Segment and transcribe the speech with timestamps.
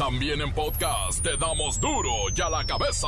[0.00, 3.06] También en podcast te damos duro y a la cabeza.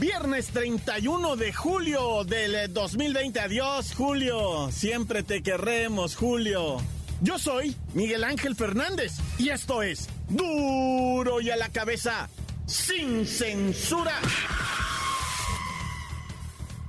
[0.00, 3.38] Viernes 31 de julio del 2020.
[3.38, 4.72] Adiós, Julio.
[4.72, 6.78] Siempre te querremos, Julio.
[7.22, 12.28] Yo soy Miguel Ángel Fernández y esto es Duro y a la cabeza,
[12.66, 14.14] sin censura.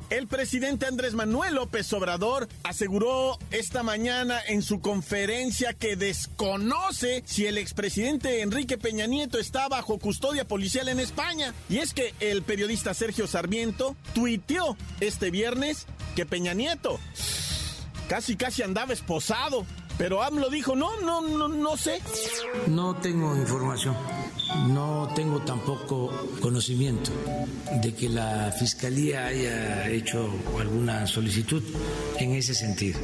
[0.09, 7.45] El presidente Andrés Manuel López Obrador aseguró esta mañana en su conferencia que desconoce si
[7.45, 11.53] el expresidente Enrique Peña Nieto está bajo custodia policial en España.
[11.69, 16.99] Y es que el periodista Sergio Sarmiento tuiteó este viernes que Peña Nieto
[18.07, 19.65] casi casi andaba esposado.
[19.97, 21.99] Pero AMLO dijo, no, no, no, no sé.
[22.67, 23.95] No tengo información,
[24.67, 27.11] no tengo tampoco conocimiento
[27.81, 31.63] de que la Fiscalía haya hecho alguna solicitud
[32.19, 32.99] en ese sentido.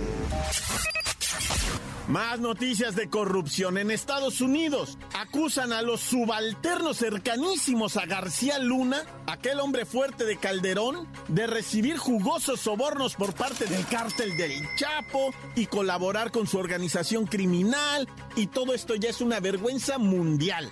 [2.08, 3.78] Más noticias de corrupción.
[3.78, 10.36] En Estados Unidos acusan a los subalternos cercanísimos a García Luna, aquel hombre fuerte de
[10.36, 16.58] Calderón, de recibir jugosos sobornos por parte del cártel del Chapo y colaborar con su
[16.58, 18.10] organización criminal.
[18.36, 20.70] Y todo esto ya es una vergüenza mundial.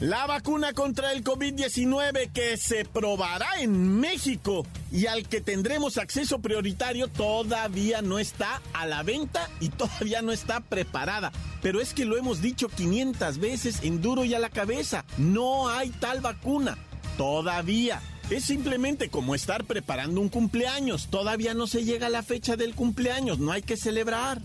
[0.00, 6.38] La vacuna contra el COVID-19 que se probará en México y al que tendremos acceso
[6.38, 11.32] prioritario todavía no está a la venta y todavía no está preparada.
[11.62, 15.04] Pero es que lo hemos dicho 500 veces en duro y a la cabeza.
[15.16, 16.78] No hay tal vacuna.
[17.16, 18.00] Todavía.
[18.30, 21.08] Es simplemente como estar preparando un cumpleaños.
[21.10, 23.40] Todavía no se llega a la fecha del cumpleaños.
[23.40, 24.40] No hay que celebrar.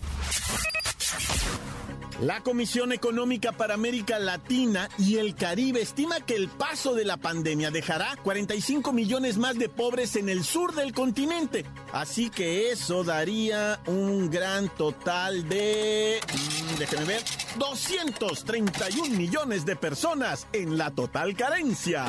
[2.23, 7.17] La Comisión Económica para América Latina y el Caribe estima que el paso de la
[7.17, 11.65] pandemia dejará 45 millones más de pobres en el sur del continente.
[11.91, 16.21] Así que eso daría un gran total de...
[16.21, 17.23] mm, Déjenme ver.
[17.57, 22.05] 231 millones de personas en la total carencia.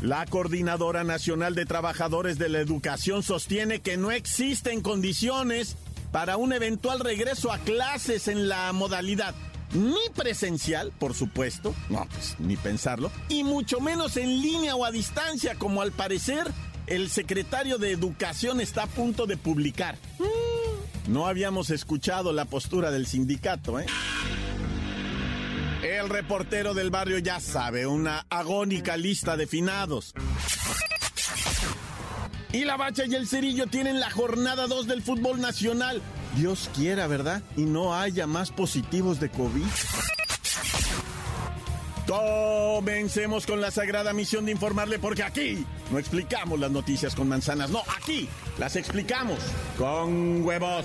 [0.00, 5.76] La Coordinadora Nacional de Trabajadores de la Educación sostiene que no existen condiciones
[6.12, 9.34] para un eventual regreso a clases en la modalidad
[9.74, 14.90] ni presencial, por supuesto, no, pues ni pensarlo, y mucho menos en línea o a
[14.90, 16.46] distancia, como al parecer
[16.86, 19.96] el secretario de Educación está a punto de publicar.
[21.08, 23.86] No habíamos escuchado la postura del sindicato, ¿eh?
[25.82, 30.14] El reportero del barrio ya sabe, una agónica lista de finados.
[32.52, 36.02] Y la Bacha y el Cerillo tienen la jornada 2 del fútbol nacional.
[36.36, 37.42] Dios quiera, ¿verdad?
[37.56, 39.64] Y no haya más positivos de COVID.
[42.06, 47.70] Comencemos con la sagrada misión de informarle porque aquí no explicamos las noticias con manzanas,
[47.70, 49.38] no, aquí las explicamos
[49.78, 50.84] con huevos.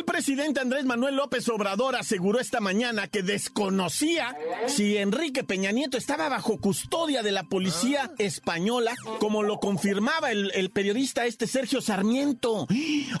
[0.00, 4.34] El presidente Andrés Manuel López Obrador aseguró esta mañana que desconocía
[4.66, 10.52] si Enrique Peña Nieto estaba bajo custodia de la policía española, como lo confirmaba el,
[10.54, 12.66] el periodista este Sergio Sarmiento.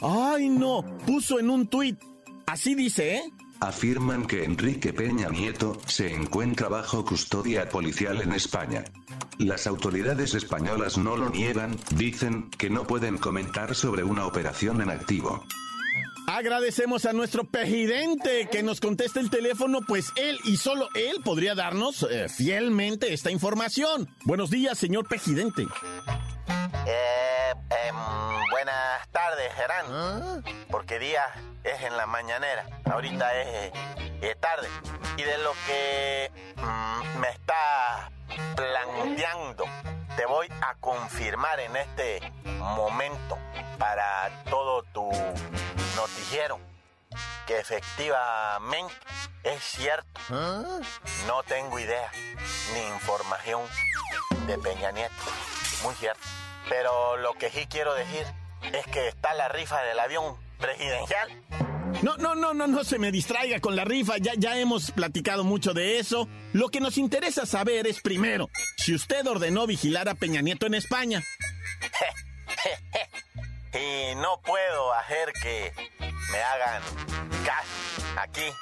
[0.00, 1.98] Ay, no, puso en un tuit.
[2.46, 3.22] Así dice, ¿eh?
[3.60, 8.84] Afirman que Enrique Peña Nieto se encuentra bajo custodia policial en España.
[9.36, 14.88] Las autoridades españolas no lo niegan, dicen que no pueden comentar sobre una operación en
[14.88, 15.44] activo.
[16.26, 21.54] Agradecemos a nuestro presidente que nos conteste el teléfono, pues él y solo él podría
[21.54, 24.08] darnos eh, fielmente esta información.
[24.24, 25.62] Buenos días, señor presidente.
[26.86, 27.96] Eh, em,
[28.50, 30.44] buenas tardes, Gerán.
[30.70, 31.24] Porque día
[31.64, 32.64] es en la mañanera.
[32.84, 33.72] Ahorita es,
[34.22, 34.68] es tarde.
[35.16, 38.10] Y de lo que mm, me está
[38.54, 39.64] planteando,
[40.16, 42.20] te voy a confirmar en este
[42.58, 43.36] momento
[43.78, 45.10] para todo tu
[46.00, 46.58] noticiero
[47.46, 48.94] que efectivamente
[49.44, 50.20] es cierto.
[51.26, 52.10] No tengo idea
[52.72, 53.62] ni información
[54.46, 55.14] de Peña Nieto.
[55.82, 56.22] Muy cierto.
[56.68, 58.24] Pero lo que sí quiero decir
[58.72, 61.28] es que está la rifa del avión presidencial
[62.02, 65.42] No, no, no, no, no se me distraiga con la rifa, ya, ya hemos platicado
[65.42, 66.28] mucho de eso.
[66.52, 70.74] Lo que nos interesa saber es primero, si usted ordenó vigilar a Peña Nieto en
[70.74, 71.22] España.
[73.72, 75.72] y no puedo hacer que
[76.32, 76.82] me hagan
[77.44, 78.52] caso aquí.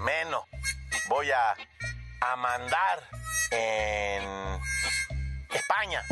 [0.00, 0.44] Menos
[1.08, 1.54] voy a,
[2.20, 3.02] a mandar
[3.50, 4.60] en
[5.50, 6.02] España,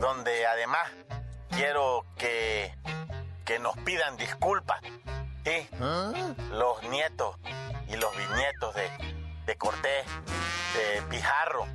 [0.00, 0.90] donde además
[1.50, 2.74] quiero que,
[3.44, 4.80] que nos pidan disculpas.
[5.44, 5.68] ¿sí?
[6.50, 7.36] Los nietos
[7.88, 8.90] y los bisnietos de,
[9.46, 10.06] de Cortés,
[10.74, 11.66] de Pijarro,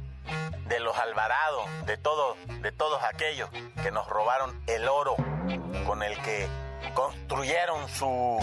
[0.66, 3.50] de los Alvarados, de, todo, de todos aquellos
[3.81, 5.16] que nos robaron el oro
[5.86, 6.48] con el que
[6.94, 8.38] construyeron su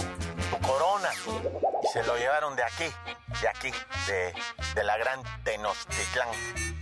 [0.67, 1.11] corona
[1.93, 2.85] se lo llevaron de aquí,
[3.41, 3.71] de aquí,
[4.07, 4.35] de,
[4.75, 6.29] de la gran Tenochtitlán.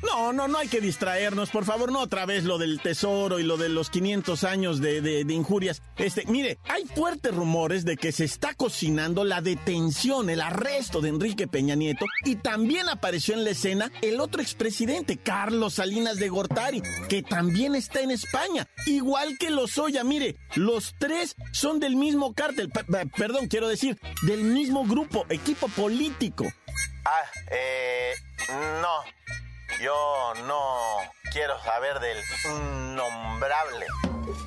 [0.05, 3.43] No, no, no hay que distraernos, por favor, no otra vez lo del tesoro y
[3.43, 5.83] lo de los 500 años de, de, injurias.
[5.97, 11.09] Este, mire, hay fuertes rumores de que se está cocinando la detención, el arresto de
[11.09, 16.29] Enrique Peña Nieto y también apareció en la escena el otro expresidente, Carlos Salinas de
[16.29, 20.05] Gortari, que también está en España, igual que Lozoya.
[20.05, 22.71] Mire, los tres son del mismo cártel,
[23.17, 24.94] perdón, quiero decir, del mismo grupo,
[25.29, 26.45] equipo político.
[27.05, 28.15] Ah, eh,
[28.81, 29.05] no.
[29.81, 30.99] Yo no
[31.33, 33.87] quiero saber del innombrable.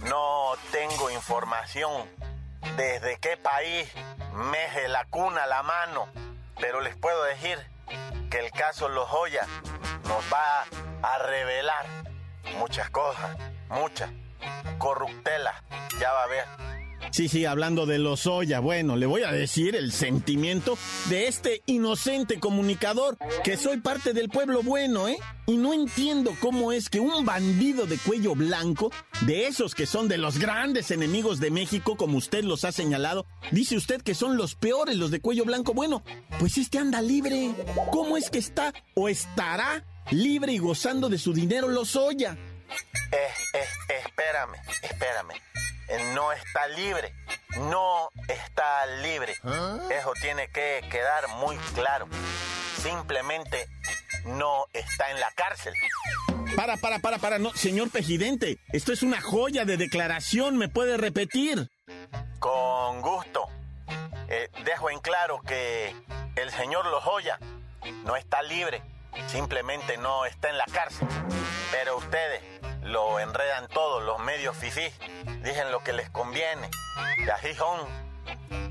[0.10, 2.10] No tengo información
[2.78, 3.92] desde qué país
[4.34, 6.08] meje la cuna la mano.
[6.60, 7.60] Pero les puedo decir
[8.32, 9.46] que el caso Lozoya
[10.08, 10.66] nos va
[11.04, 11.86] a revelar
[12.58, 13.38] muchas cosas,
[13.70, 14.10] muchas.
[14.78, 15.64] Corruptela,
[16.00, 16.77] ya va a ver.
[17.12, 20.78] Sí, sí, hablando de Lozoya, bueno, le voy a decir el sentimiento
[21.10, 25.18] de este inocente comunicador, que soy parte del pueblo bueno, ¿eh?
[25.46, 28.92] Y no entiendo cómo es que un bandido de cuello blanco,
[29.22, 33.26] de esos que son de los grandes enemigos de México, como usted los ha señalado,
[33.52, 35.74] dice usted que son los peores los de cuello blanco.
[35.74, 36.04] Bueno,
[36.40, 37.52] pues este anda libre.
[37.92, 42.38] ¿Cómo es que está o estará libre y gozando de su dinero Lozoya?
[43.12, 43.18] Eh,
[43.54, 45.34] eh, espérame, espérame.
[46.14, 47.14] No está libre.
[47.58, 49.34] No está libre.
[49.90, 52.08] Eso tiene que quedar muy claro.
[52.82, 53.68] Simplemente
[54.26, 55.74] no está en la cárcel.
[56.56, 60.98] Para, para, para, para, no, señor presidente, esto es una joya de declaración, ¿me puede
[60.98, 61.70] repetir?
[62.40, 63.48] Con gusto.
[64.30, 65.96] Eh, dejo en claro que
[66.36, 67.40] el señor Lozoya
[68.06, 68.82] no está libre,
[69.28, 71.08] simplemente no está en la cárcel.
[71.72, 72.42] Pero ustedes
[72.88, 74.88] lo enredan todos, los medios fifí,
[75.44, 76.70] dicen lo que les conviene,
[77.34, 77.82] así son,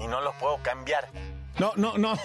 [0.01, 1.09] y no los puedo cambiar.
[1.59, 2.19] No, no, no,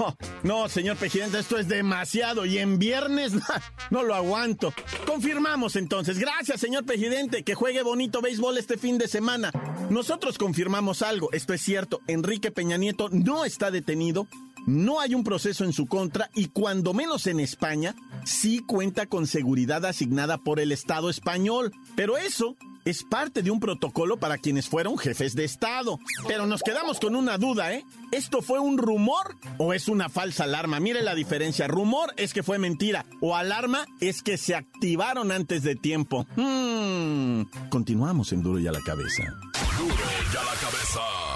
[0.44, 2.46] no, señor presidente, esto es demasiado.
[2.46, 3.32] Y en viernes
[3.90, 4.74] no lo aguanto.
[5.06, 6.20] Confirmamos entonces.
[6.20, 9.52] Gracias, señor presidente, que juegue bonito béisbol este fin de semana.
[9.90, 14.28] Nosotros confirmamos algo, esto es cierto, Enrique Peña Nieto no está detenido,
[14.66, 19.28] no hay un proceso en su contra y cuando menos en España, sí cuenta con
[19.28, 21.72] seguridad asignada por el Estado español.
[21.96, 22.56] Pero eso
[22.86, 26.00] es parte de un protocolo para quienes fueron jefes de Estado.
[26.28, 27.86] Pero nos quedamos con una duda, ¿eh?
[28.12, 30.80] ¿Esto fue un rumor o es una falsa alarma?
[30.80, 31.68] Mire la diferencia.
[31.68, 36.26] Rumor es que fue mentira o alarma es que se activaron antes de tiempo.
[36.36, 37.44] Hmm.
[37.70, 39.24] Continuamos en Duro y a la cabeza.
[39.78, 39.96] Duro
[40.34, 41.31] y a la cabeza.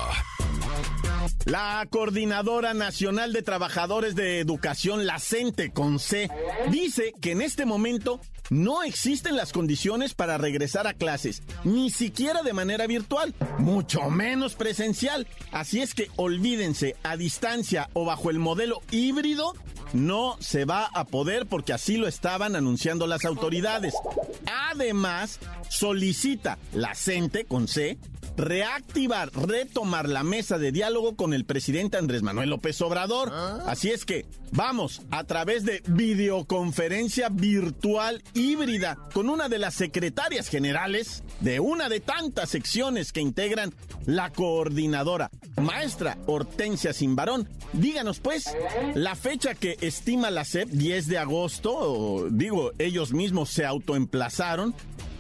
[1.46, 6.28] La Coordinadora Nacional de Trabajadores de Educación, la CENTE con C,
[6.72, 8.20] dice que en este momento
[8.50, 14.56] no existen las condiciones para regresar a clases, ni siquiera de manera virtual, mucho menos
[14.56, 15.28] presencial.
[15.52, 19.54] Así es que olvídense, a distancia o bajo el modelo híbrido,
[19.94, 23.94] no se va a poder porque así lo estaban anunciando las autoridades.
[24.72, 25.40] Además,
[25.70, 28.00] solicita la CENTE con C
[28.38, 33.32] reactivar, retomar la mesa de diálogo con el presidente Andrés Manuel López Obrador.
[33.66, 40.50] Así es que vamos a través de videoconferencia virtual híbrida con una de las secretarias
[40.50, 43.74] generales de una de tantas secciones que integran
[44.06, 45.30] la coordinadora,
[45.62, 47.50] maestra Hortensia Simbarón.
[47.74, 48.46] Díganos pues
[48.94, 54.76] la fecha que estima la SEP, 10 de agosto, o, digo, ellos mismos se autoemplazaron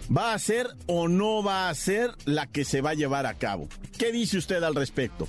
[0.09, 3.33] ¿Va a ser o no va a ser la que se va a llevar a
[3.33, 3.67] cabo?
[3.97, 5.27] ¿Qué dice usted al respecto?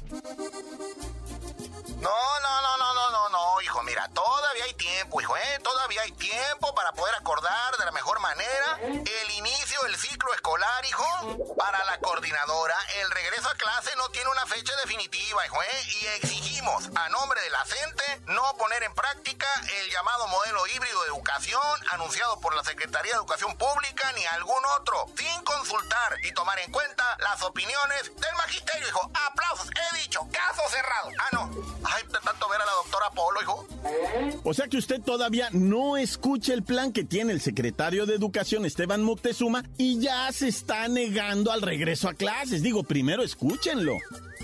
[4.17, 5.59] Todavía hay tiempo, hijo, ¿eh?
[5.63, 10.85] Todavía hay tiempo para poder acordar de la mejor manera el inicio del ciclo escolar,
[10.87, 11.05] hijo.
[11.57, 15.83] Para la coordinadora, el regreso a clase no tiene una fecha definitiva, hijo, ¿eh?
[16.01, 19.47] Y exigimos, a nombre de la CENTE, no poner en práctica
[19.81, 24.65] el llamado modelo híbrido de educación anunciado por la Secretaría de Educación Pública ni algún
[24.81, 29.11] otro, sin consultar y tomar en cuenta las opiniones del magisterio, hijo.
[29.29, 31.11] Aplausos, he dicho, caso cerrado.
[31.19, 31.51] Ah, no.
[31.93, 33.67] Ay, tanto ver a la doctora Polo, hijo.
[34.45, 38.65] O sea que usted todavía no escucha el plan que tiene el secretario de Educación,
[38.65, 42.63] Esteban Moctezuma, y ya se está negando al regreso a clases.
[42.63, 43.95] Digo, primero escúchenlo.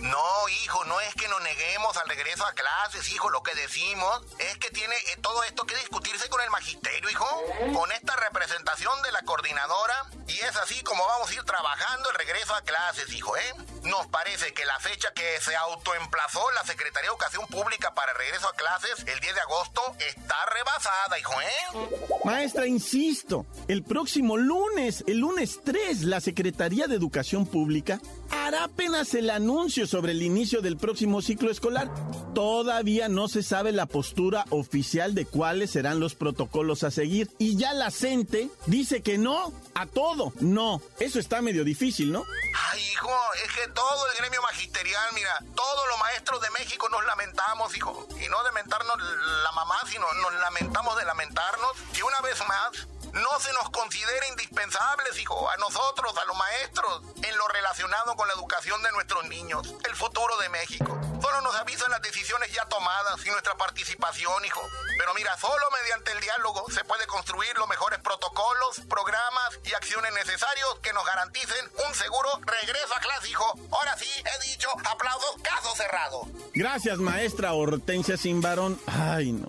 [0.03, 3.31] No, hijo, no es que nos neguemos al regreso a clases, hijo.
[3.31, 7.27] Lo que decimos es que tiene eh, todo esto que discutirse con el magisterio, hijo.
[7.73, 10.07] Con esta representación de la coordinadora.
[10.27, 13.55] Y es así como vamos a ir trabajando el regreso a clases, hijo, ¿eh?
[13.85, 18.19] Nos parece que la fecha que se autoemplazó la Secretaría de Educación Pública para el
[18.19, 22.17] regreso a clases, el 10 de agosto, está rebasada, hijo, ¿eh?
[22.25, 29.15] Maestra, insisto, el próximo lunes, el lunes 3, la Secretaría de Educación Pública hará apenas
[29.15, 31.91] el anuncio sobre el inicio del próximo ciclo escolar.
[32.35, 37.31] Todavía no se sabe la postura oficial de cuáles serán los protocolos a seguir.
[37.37, 40.33] Y ya la CENTE dice que no a todo.
[40.41, 42.25] No, eso está medio difícil, ¿no?
[42.71, 43.11] Ay, hijo,
[43.45, 48.09] es que todo el gremio magisterial, mira, todos los maestros de México nos lamentamos, hijo.
[48.13, 48.97] Y no de lamentarnos
[49.45, 51.73] la mamá, sino nos lamentamos de lamentarnos.
[51.99, 57.03] Y una vez más, no se nos considera indispensables, hijo, a nosotros, a los maestros,
[57.23, 60.99] en lo relacionado con la educación de nuestros niños, el futuro de México.
[61.21, 64.61] Solo nos avisan las decisiones ya tomadas y nuestra participación, hijo.
[64.99, 70.13] Pero mira, solo mediante el diálogo se puede construir los mejores protocolos, programas y acciones
[70.15, 73.55] necesarios que nos garanticen un seguro regreso a clase, hijo.
[73.71, 76.27] Ahora sí, he dicho, aplausos, caso cerrado.
[76.55, 78.81] Gracias, maestra Hortensia Simbarón.
[78.87, 79.49] Ay, no.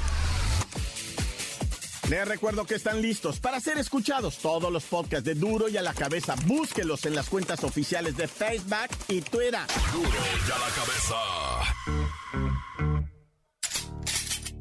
[2.11, 5.81] Les recuerdo que están listos para ser escuchados todos los podcasts de Duro y a
[5.81, 6.35] la cabeza.
[6.45, 9.61] Búsquelos en las cuentas oficiales de Facebook y Twitter.
[9.93, 11.15] Duro y a la cabeza.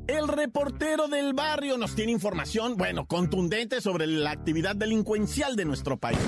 [0.07, 5.99] El reportero del barrio nos tiene información, bueno, contundente sobre la actividad delincuencial de nuestro
[5.99, 6.21] país.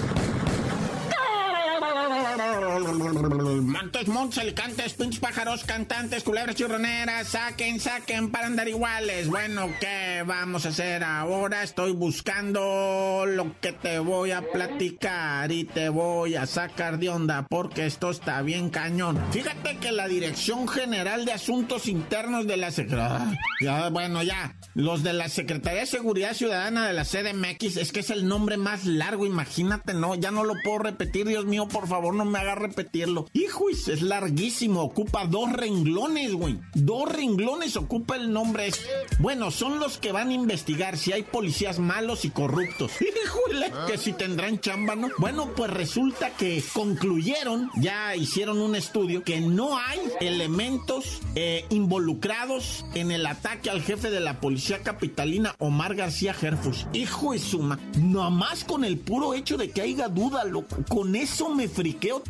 [2.82, 9.28] Mantos, montes, alicantes, pinches pájaros, cantantes, culebras churroneras, saquen, saquen para andar iguales.
[9.28, 11.62] Bueno, ¿qué vamos a hacer ahora?
[11.62, 17.46] Estoy buscando lo que te voy a platicar y te voy a sacar de onda
[17.48, 19.18] porque esto está bien cañón.
[19.30, 23.38] Fíjate que la Dirección General de Asuntos Internos de la Secretaría...
[23.60, 24.56] Ya, bueno, ya.
[24.74, 28.56] Los de la Secretaría de Seguridad Ciudadana de la CDMX, es que es el nombre
[28.56, 30.14] más largo, imagínate, ¿no?
[30.14, 33.26] Ya no lo puedo repetir, Dios mío, por favor, no me haga repetirlo.
[33.34, 36.58] Hijo, es larguísimo, ocupa dos renglones, güey.
[36.74, 38.70] Dos renglones ocupa el nombre.
[39.18, 42.92] Bueno, son los que van a investigar si hay policías malos y corruptos.
[43.00, 45.08] Híjole, que si tendrán chamba, ¿no?
[45.18, 52.84] Bueno, pues resulta que concluyeron, ya hicieron un estudio, que no hay elementos eh, involucrados
[52.94, 56.86] en el ataque al jefe de la policía capitalina, Omar García Gerfus.
[56.92, 61.48] Hijo de suma, nomás con el puro hecho de que haya duda, loco, con eso
[61.48, 62.20] me friqueo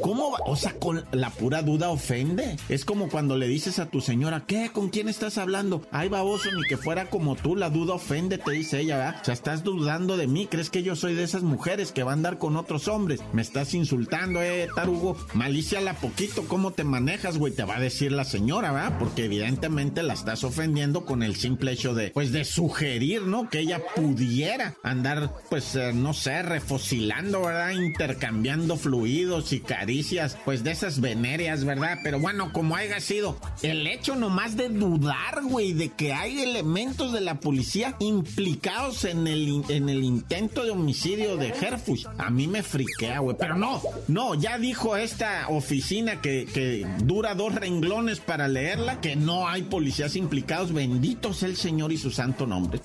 [0.00, 0.38] ¿Cómo va?
[0.46, 2.56] O sea, con la pura duda ofende.
[2.68, 4.70] Es como cuando le dices a tu señora, ¿qué?
[4.72, 5.82] ¿Con quién estás hablando?
[5.92, 9.16] Ay, baboso, ni que fuera como tú, la duda ofende, te dice ella, ¿verdad?
[9.20, 12.12] O sea, estás dudando de mí, ¿crees que yo soy de esas mujeres que van
[12.12, 13.20] a andar con otros hombres?
[13.32, 15.16] Me estás insultando, eh, tarugo.
[15.34, 17.52] Malicia la poquito, ¿cómo te manejas, güey?
[17.52, 18.98] Te va a decir la señora, ¿verdad?
[18.98, 23.48] Porque evidentemente la estás ofendiendo con el simple hecho de, pues, de sugerir, ¿no?
[23.48, 27.70] Que ella pudiera andar, pues, eh, no sé, refosilando, ¿verdad?
[27.70, 31.98] Intercambiando fluidos y caricias, pues, de esas venéreas, ¿verdad?
[32.02, 37.12] Pero bueno, como haya sido, el hecho nomás de dudar, güey, de que hay elementos
[37.12, 42.46] de la policía implicados en el, en el intento de homicidio de Herfush, a mí
[42.46, 43.36] me friquea, güey.
[43.38, 49.16] Pero no, no, ya dijo esta oficina que, que dura dos renglones para leerla, que
[49.16, 50.72] no hay policías implicados.
[50.72, 52.80] Bendito sea el Señor y su santo nombre.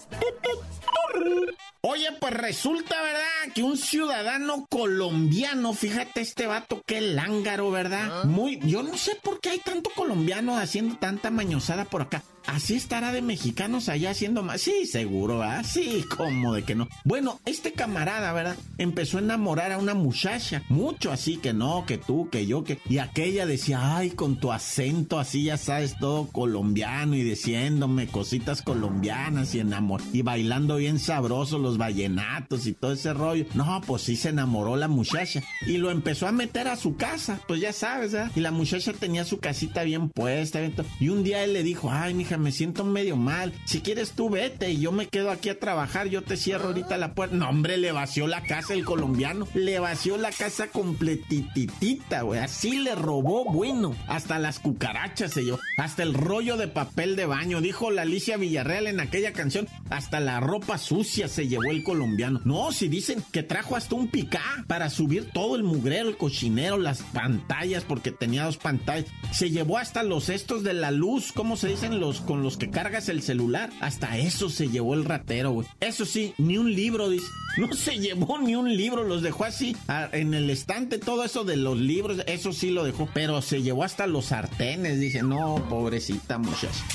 [1.82, 3.54] Oye, pues resulta, ¿verdad?
[3.56, 8.26] Que un ciudadano colombiano, fíjate este vato, qué lángaro, ¿verdad?
[8.26, 12.22] Muy, yo no sé por qué hay tanto colombiano haciendo tanta mañosada por acá.
[12.46, 14.62] así estará de mexicanos allá haciendo más.
[14.62, 15.64] Sí, seguro, ¿ah?
[15.64, 16.88] Sí, como de que no.
[17.04, 18.58] Bueno, este camarada, ¿verdad?
[18.78, 20.64] Empezó a enamorar a una muchacha.
[20.70, 22.80] Mucho así que no, que tú, que yo, que.
[22.90, 28.62] Y aquella decía, ay, con tu acento así, ya sabes, todo colombiano y diciéndome cositas
[28.62, 30.02] colombianas y enamor.
[30.12, 33.46] Y bailando bien sabroso los vallenatos y todo ese rollo.
[33.54, 35.44] No, pues sí se enamoró la muchacha.
[35.66, 37.40] Y lo empezó a meter a su casa.
[37.48, 38.32] Pues ya sabes, ¿verdad?
[38.36, 40.60] Y la muchacha tenía su casita bien puesta.
[41.00, 43.54] Y un día él le dijo, ay, mija, me siento medio mal.
[43.66, 46.08] Si quieres tú vete y yo me quedo aquí a trabajar.
[46.08, 47.36] Yo te cierro ahorita la puerta.
[47.36, 49.48] No, hombre, le vació la casa el colombiano.
[49.54, 52.40] Le vació la casa completitita, güey.
[52.40, 53.96] Así le robó, bueno.
[54.08, 55.60] Hasta las cucarachas se llevó.
[55.78, 57.62] Hasta el rollo de papel de baño.
[57.62, 59.68] Dijo la Alicia Villarreal en aquella canción.
[59.90, 62.42] Hasta la ropa sucia se llevó el colombiano.
[62.46, 66.78] No, si dicen que trajo hasta un picá para subir todo el mugrero, el cochinero,
[66.78, 69.10] las pantallas, porque tenía dos pantallas.
[69.32, 72.00] Se llevó hasta los estos de la luz, ¿cómo se dicen?
[72.00, 73.70] Los con los que cargas el celular.
[73.82, 75.68] Hasta eso se llevó el ratero, güey.
[75.80, 77.28] Eso sí, ni un libro, dice.
[77.58, 79.76] No se llevó ni un libro, los dejó así
[80.12, 83.84] en el estante, todo eso de los libros, eso sí lo dejó, pero se llevó
[83.84, 86.86] hasta los sartenes, dice, no, pobrecita muchacha.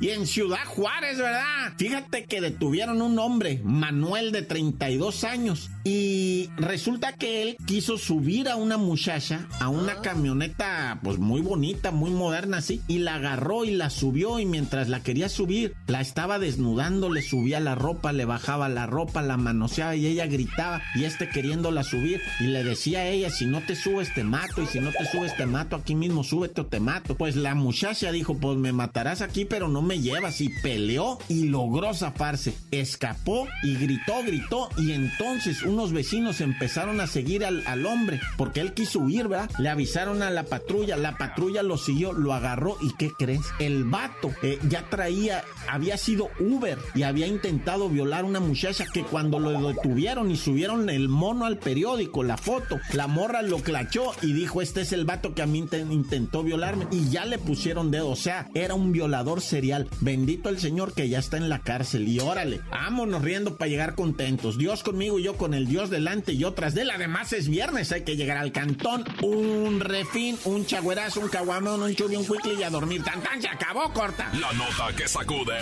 [0.00, 1.72] Y en Ciudad Juárez, ¿verdad?
[1.76, 8.50] Fíjate que detuvieron un hombre, Manuel de 32 años, y resulta que él quiso subir
[8.50, 10.02] a una muchacha a una ah.
[10.02, 14.90] camioneta pues muy bonita, muy moderna así, y la agarró y la subió y mientras
[14.90, 19.38] la quería subir, la estaba desnudando, le subía la ropa, le bajaba la ropa, la
[19.38, 23.62] manoseaba y ella gritaba y este queriéndola subir y le decía a ella, si no
[23.62, 26.66] te subes te mato y si no te subes te mato aquí mismo, súbete o
[26.66, 27.16] te mato.
[27.16, 31.44] Pues la muchacha dijo, pues me matarás aquí pero no me llevas y peleó y
[31.44, 32.54] logró zafarse.
[32.70, 38.74] Escapó y gritó, gritó y entonces unos vecinos empezaron a seguir al, hombre porque él
[38.74, 39.48] quiso huir, ¿verdad?
[39.60, 43.42] Le avisaron a la patrulla, la patrulla lo siguió, lo agarró y ¿qué crees?
[43.60, 48.86] El vato eh, ya traía, había sido Uber y había intentado violar a una muchacha
[48.92, 53.58] que cuando lo detuvieron y subieron el mono al periódico, la foto, la morra lo
[53.58, 57.38] clachó y dijo, este es el vato que a mí intentó violarme y ya le
[57.38, 59.88] pusieron dedo, o sea, era un violador serial.
[60.00, 62.08] Bendito el Señor que ya está en la cárcel.
[62.08, 64.58] Y órale, vámonos riendo para llegar contentos.
[64.58, 66.90] Dios conmigo y yo con el Dios delante y otras de él.
[66.90, 69.04] Además es viernes, hay que llegar al cantón.
[69.22, 73.02] Un refín, un chagüerazo, un caguamón, un churi, un cuicle y a dormir.
[73.04, 74.30] Tan tan, se acabó, corta.
[74.40, 75.58] La nota que sacude.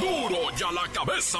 [0.00, 0.28] ¡Duro!
[0.28, 1.38] ¡Duro ya la cabeza!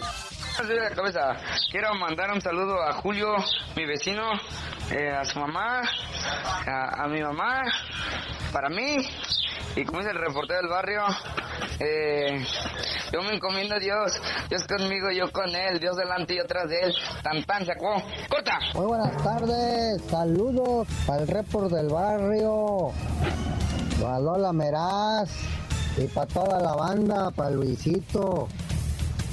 [0.94, 1.36] cabeza.
[1.70, 3.34] Quiero mandar un saludo a Julio,
[3.76, 4.22] mi vecino,
[4.90, 5.80] eh, a su mamá,
[6.66, 7.62] a, a mi mamá,
[8.52, 8.96] para mí
[9.76, 11.02] y como dice el reportero del barrio,
[11.78, 12.44] eh,
[13.12, 14.20] yo me encomiendo a Dios,
[14.50, 18.58] Dios conmigo, yo con él, Dios delante y atrás de él, tan tan sacó, corta.
[18.74, 22.92] Muy buenas tardes, saludos el report del barrio,
[23.98, 25.30] Lola Meraz
[25.96, 28.48] y para toda la banda, para Luisito.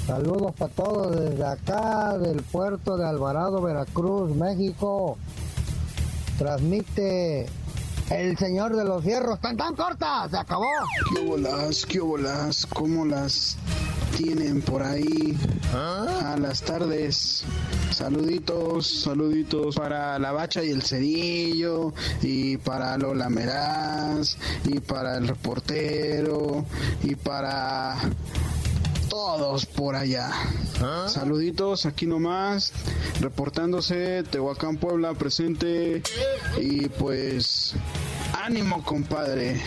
[0.08, 5.18] Saludos para todos desde acá, del puerto de Alvarado, Veracruz, México.
[6.38, 7.46] Transmite
[8.08, 10.70] el señor de los fierros, tan tan corta, se acabó.
[11.14, 13.58] ¿Qué bolas, qué bolas, cómo las
[14.16, 15.36] tienen por ahí
[15.74, 17.44] a las tardes?
[17.90, 21.92] Saluditos, saluditos para la bacha y el cerillo,
[22.22, 26.64] y para Lola Meraz, y para el reportero,
[27.02, 27.94] y para
[29.18, 30.30] todos por allá.
[31.08, 32.72] Saluditos aquí nomás,
[33.20, 36.02] reportándose Tehuacán Puebla presente
[36.56, 37.74] y pues
[38.44, 39.60] ánimo compadre,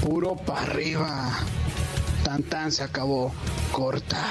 [0.00, 1.30] puro para arriba.
[2.24, 3.34] Tan tan se acabó,
[3.70, 4.24] corta.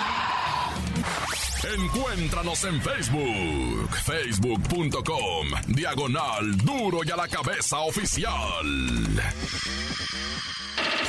[1.78, 8.66] Encuéntranos en Facebook, facebook.com, diagonal duro y a la cabeza oficial.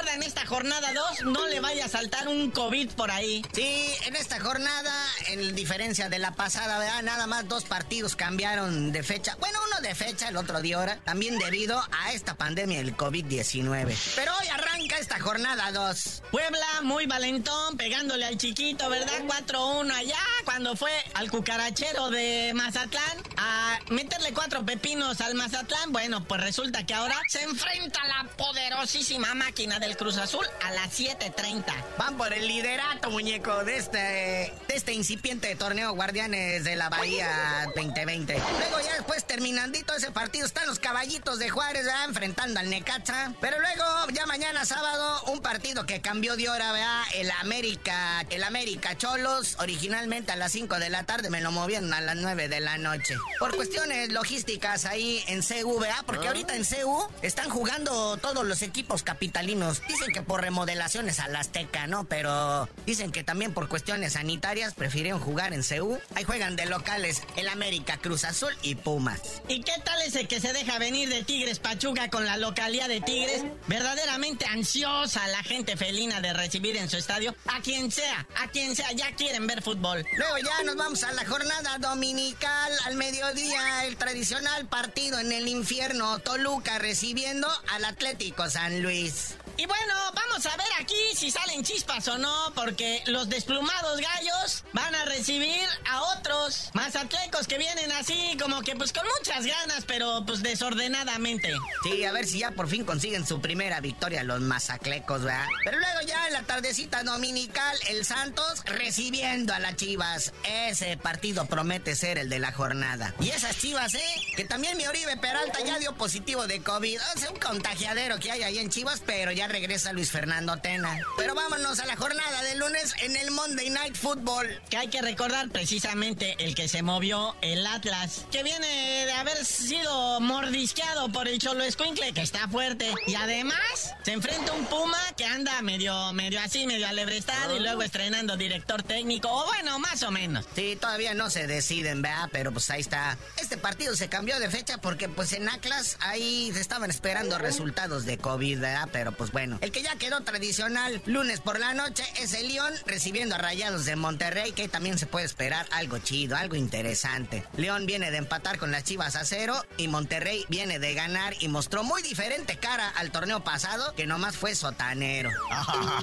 [0.00, 3.44] gorda en esta jornada 2, no le vaya a saltar un COVID por ahí.
[3.52, 4.92] Sí, en esta jornada,
[5.28, 7.02] en diferencia de la pasada, ¿verdad?
[7.02, 9.36] Nada más dos partidos cambiaron de fecha.
[9.40, 13.94] Bueno, uno de fecha, el otro de hora, también debido a esta pandemia del COVID-19.
[14.16, 16.22] Pero hoy arranca esta jornada 2.
[16.30, 19.22] Puebla, muy valentón, pegándole al chiquito, ¿verdad?
[19.26, 20.18] 4-1 allá,
[20.50, 26.84] cuando fue al cucarachero de Mazatlán a meterle cuatro pepinos al Mazatlán, bueno, pues resulta
[26.84, 31.64] que ahora se enfrenta la poderosísima máquina del Cruz Azul a las 7.30.
[31.96, 38.34] Van por el liderato, muñeco, de este, este incipiente torneo Guardianes de la Bahía 2020.
[38.34, 42.06] Luego ya después terminandito ese partido están los caballitos de Juárez ¿verdad?
[42.06, 43.34] enfrentando al Necaxa.
[43.40, 47.04] Pero luego ya mañana sábado un partido que cambió de hora, ¿verdad?
[47.14, 51.92] El América, el América Cholos, originalmente a las 5 de la tarde me lo movieron
[51.92, 53.14] a las 9 de la noche.
[53.38, 55.42] Por cuestiones logísticas ahí en
[55.78, 56.02] ¿verdad?
[56.06, 59.82] Porque ahorita en CU están jugando todos los equipos capitalinos.
[59.86, 62.04] Dicen que por remodelaciones a la Azteca, ¿no?
[62.04, 65.98] Pero dicen que también por cuestiones sanitarias prefirieron jugar en CU.
[66.14, 69.42] Ahí juegan de locales el América, Cruz Azul y Pumas.
[69.46, 73.02] ¿Y qué tal ese que se deja venir de Tigres Pachuca con la localidad de
[73.02, 73.44] Tigres?
[73.68, 78.74] Verdaderamente ansiosa la gente felina de recibir en su estadio a quien sea, a quien
[78.74, 80.02] sea, ya quieren ver fútbol.
[80.20, 85.48] Luego ya nos vamos a la jornada dominical al mediodía, el tradicional partido en el
[85.48, 89.36] infierno, Toluca recibiendo al Atlético San Luis.
[89.60, 94.64] Y bueno, vamos a ver aquí si salen chispas o no, porque los desplumados gallos
[94.72, 99.84] van a recibir a otros mazatlecos que vienen así, como que pues con muchas ganas,
[99.86, 101.52] pero pues desordenadamente.
[101.82, 105.46] Sí, a ver si ya por fin consiguen su primera victoria los mazaclecos, ¿verdad?
[105.62, 110.32] Pero luego ya en la tardecita dominical, el Santos recibiendo a las Chivas.
[110.44, 113.14] Ese partido promete ser el de la jornada.
[113.20, 114.14] Y esas Chivas, ¿eh?
[114.36, 116.98] Que también mi Oribe Peralta ya dio positivo de COVID.
[117.14, 120.98] Es un contagiadero que hay ahí en Chivas, pero ya regresa Luis Fernando Tena.
[121.16, 124.60] Pero vámonos a la jornada de lunes en el Monday Night Football.
[124.70, 128.66] Que hay que recordar precisamente el que se movió el Atlas, que viene
[129.06, 132.92] de haber sido mordisqueado por el Cholo Escuincle, que está fuerte.
[133.06, 137.82] Y además se enfrenta un Puma que anda medio, medio así, medio alebrestado y luego
[137.82, 140.46] estrenando director técnico, o bueno, más o menos.
[140.54, 142.28] Sí, todavía no se deciden, ¿verdad?
[142.32, 143.18] Pero pues ahí está.
[143.36, 148.04] Este partido se cambió de fecha porque pues en Atlas ahí se estaban esperando resultados
[148.04, 148.88] de COVID, ¿verdad?
[148.92, 152.72] Pero pues bueno, el que ya quedó tradicional lunes por la noche es el León
[152.86, 157.44] recibiendo a Rayados de Monterrey, que también se puede esperar algo chido, algo interesante.
[157.56, 161.48] León viene de empatar con las Chivas a cero y Monterrey viene de ganar y
[161.48, 165.30] mostró muy diferente cara al torneo pasado, que nomás fue sotanero.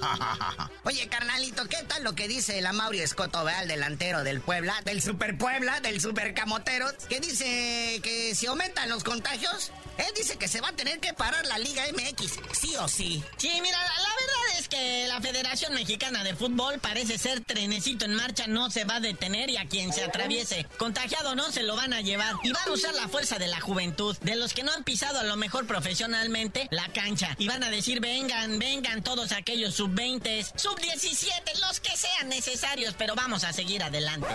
[0.84, 3.64] Oye, carnalito, ¿qué tal lo que dice el Amaurio Escoto, ¿verdad?
[3.64, 8.90] el delantero del Puebla, del Super Puebla, del Super Camotero, que dice que si aumentan
[8.90, 12.76] los contagios, él dice que se va a tener que parar la Liga MX, sí
[12.78, 13.24] o sí.
[13.38, 18.16] Sí, mira, la verdad es que la Federación Mexicana de Fútbol parece ser trenecito en
[18.16, 21.76] marcha, no se va a detener y a quien se atraviese contagiado no se lo
[21.76, 22.36] van a llevar.
[22.44, 25.20] Y van a usar la fuerza de la juventud, de los que no han pisado
[25.20, 27.36] a lo mejor profesionalmente la cancha.
[27.38, 33.16] Y van a decir, vengan, vengan todos aquellos sub-20, sub-17, los que sean necesarios, pero
[33.16, 34.28] vamos a seguir adelante.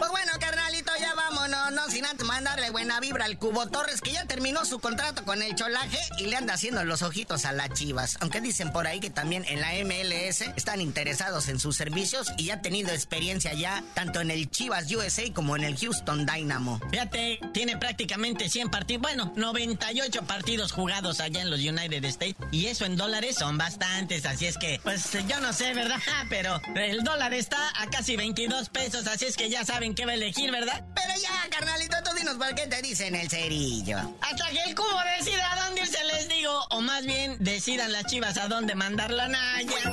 [0.00, 4.12] Pues bueno, carnalito, ya vámonos, no sin antes mandarle buena vibra al Cubo Torres, que
[4.12, 7.68] ya terminó su contrato con el Cholaje y le anda haciendo los ojitos a las
[7.74, 8.16] chivas.
[8.20, 12.46] Aunque dicen por ahí que también en la MLS están interesados en sus servicios y
[12.46, 16.80] ya ha tenido experiencia ya tanto en el Chivas USA como en el Houston Dynamo.
[16.90, 22.68] Fíjate, tiene prácticamente 100 partidos, bueno, 98 partidos jugados allá en los United States y
[22.68, 26.00] eso en dólares son bastantes, así es que, pues yo no sé, ¿verdad?
[26.30, 30.12] Pero el dólar está a casi 22 pesos, así es que ya saben qué va
[30.12, 30.84] a elegir, ¿verdad?
[30.94, 33.98] Pero ya, carnalito, tú dinos por qué te dicen el cerillo.
[34.20, 36.64] Hasta que el cubo decida a dónde irse, les digo.
[36.70, 39.92] O más bien, decidan las chivas a dónde mandar la naya.